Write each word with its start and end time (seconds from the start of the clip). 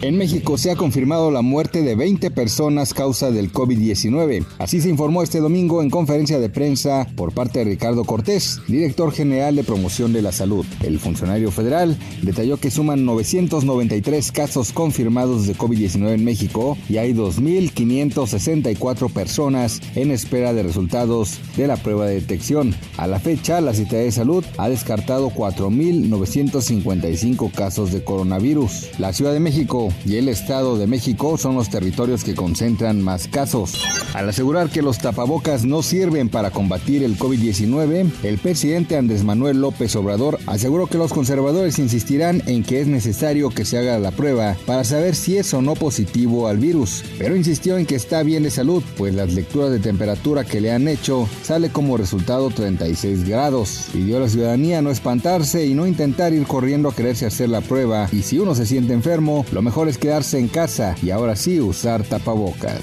En 0.00 0.16
México 0.16 0.56
se 0.58 0.70
ha 0.70 0.76
confirmado 0.76 1.32
la 1.32 1.42
muerte 1.42 1.82
de 1.82 1.96
20 1.96 2.30
personas 2.30 2.94
causa 2.94 3.32
del 3.32 3.52
COVID-19. 3.52 4.46
Así 4.58 4.80
se 4.80 4.88
informó 4.88 5.24
este 5.24 5.40
domingo 5.40 5.82
en 5.82 5.90
conferencia 5.90 6.38
de 6.38 6.48
prensa 6.48 7.08
por 7.16 7.32
parte 7.32 7.58
de 7.58 7.64
Ricardo 7.64 8.04
Cortés, 8.04 8.60
director 8.68 9.10
general 9.10 9.56
de 9.56 9.64
promoción 9.64 10.12
de 10.12 10.22
la 10.22 10.30
salud. 10.30 10.64
El 10.84 11.00
funcionario 11.00 11.50
federal 11.50 11.98
detalló 12.22 12.58
que 12.58 12.70
suman 12.70 13.04
993 13.04 14.30
casos 14.30 14.72
confirmados 14.72 15.48
de 15.48 15.56
COVID-19 15.56 16.12
en 16.12 16.24
México 16.24 16.78
y 16.88 16.98
hay 16.98 17.12
2.564 17.12 19.12
personas 19.12 19.80
en 19.96 20.12
espera 20.12 20.52
de 20.52 20.62
resultados 20.62 21.40
de 21.56 21.66
la 21.66 21.76
prueba 21.76 22.06
de 22.06 22.20
detección. 22.20 22.72
A 22.98 23.08
la 23.08 23.18
fecha, 23.18 23.60
la 23.60 23.74
Secretaría 23.74 24.04
de 24.04 24.12
Salud 24.12 24.44
ha 24.58 24.68
descartado 24.68 25.30
4.955 25.30 27.50
casos 27.50 27.90
de 27.90 28.04
coronavirus. 28.04 28.90
La 29.00 29.12
Ciudad 29.12 29.32
de 29.32 29.40
México 29.40 29.87
y 30.04 30.16
el 30.16 30.28
Estado 30.28 30.76
de 30.76 30.86
México 30.86 31.38
son 31.38 31.54
los 31.54 31.70
territorios 31.70 32.24
que 32.24 32.34
concentran 32.34 33.00
más 33.02 33.28
casos. 33.28 33.74
Al 34.14 34.28
asegurar 34.28 34.70
que 34.70 34.82
los 34.82 34.98
tapabocas 34.98 35.64
no 35.64 35.82
sirven 35.82 36.28
para 36.28 36.50
combatir 36.50 37.02
el 37.02 37.18
COVID-19, 37.18 38.10
el 38.22 38.38
presidente 38.38 38.96
Andrés 38.96 39.24
Manuel 39.24 39.60
López 39.60 39.94
Obrador 39.96 40.38
aseguró 40.46 40.86
que 40.86 40.98
los 40.98 41.12
conservadores 41.12 41.78
insistirán 41.78 42.42
en 42.46 42.64
que 42.64 42.80
es 42.80 42.86
necesario 42.86 43.50
que 43.50 43.64
se 43.64 43.78
haga 43.78 43.98
la 43.98 44.10
prueba 44.10 44.56
para 44.66 44.84
saber 44.84 45.14
si 45.14 45.36
es 45.36 45.52
o 45.54 45.62
no 45.62 45.74
positivo 45.74 46.48
al 46.48 46.58
virus, 46.58 47.04
pero 47.18 47.36
insistió 47.36 47.78
en 47.78 47.86
que 47.86 47.94
está 47.94 48.22
bien 48.22 48.42
de 48.42 48.50
salud, 48.50 48.82
pues 48.96 49.14
las 49.14 49.32
lecturas 49.32 49.70
de 49.70 49.78
temperatura 49.78 50.44
que 50.44 50.60
le 50.60 50.72
han 50.72 50.88
hecho 50.88 51.28
sale 51.42 51.70
como 51.70 51.96
resultado 51.96 52.50
36 52.50 53.28
grados. 53.28 53.88
Pidió 53.92 54.16
a 54.16 54.20
la 54.20 54.28
ciudadanía 54.28 54.82
no 54.82 54.90
espantarse 54.90 55.66
y 55.66 55.74
no 55.74 55.86
intentar 55.86 56.32
ir 56.32 56.46
corriendo 56.46 56.88
a 56.88 56.94
quererse 56.94 57.26
hacer 57.26 57.48
la 57.48 57.60
prueba, 57.60 58.08
y 58.10 58.22
si 58.22 58.38
uno 58.38 58.54
se 58.54 58.66
siente 58.66 58.92
enfermo, 58.92 59.46
lo 59.52 59.62
mejor 59.62 59.77
es 59.86 59.98
quedarse 59.98 60.40
en 60.40 60.48
casa 60.48 60.96
y 61.00 61.10
ahora 61.10 61.36
sí 61.36 61.60
usar 61.60 62.02
tapabocas. 62.02 62.80